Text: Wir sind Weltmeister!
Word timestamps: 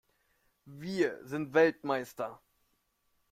Wir 0.65 1.19
sind 1.25 1.53
Weltmeister! 1.53 2.41